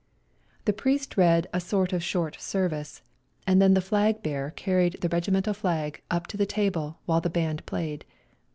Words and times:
The 0.65 0.73
priest 0.73 1.15
read 1.15 1.45
a 1.53 1.59
sort 1.59 1.93
of 1.93 2.03
short 2.03 2.41
service, 2.41 3.03
and 3.45 3.61
then 3.61 3.75
the 3.75 3.81
flag 3.85 4.23
bearer 4.23 4.49
carried 4.49 4.93
the 5.01 5.09
regi 5.09 5.29
mental 5.31 5.53
flag 5.53 6.01
up 6.09 6.25
to 6.33 6.37
the 6.37 6.45
table 6.47 6.97
while 7.05 7.21
the 7.21 7.29
band 7.29 7.63
played. 7.67 8.03